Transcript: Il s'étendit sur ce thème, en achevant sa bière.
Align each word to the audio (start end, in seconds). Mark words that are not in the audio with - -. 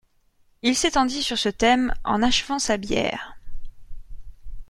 Il 0.63 0.75
s'étendit 0.75 1.21
sur 1.21 1.37
ce 1.37 1.47
thème, 1.49 1.93
en 2.03 2.23
achevant 2.23 2.57
sa 2.57 2.77
bière. 2.77 3.35